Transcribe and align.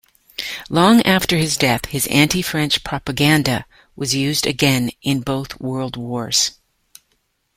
Long 0.67 1.03
after 1.03 1.37
his 1.37 1.55
death, 1.57 1.85
his 1.85 2.07
anti-French 2.07 2.83
propaganda 2.83 3.67
was 3.95 4.15
used 4.15 4.47
again, 4.47 4.89
in 5.03 5.21
both 5.21 5.59
World 5.61 5.95
Wars. 5.95 6.53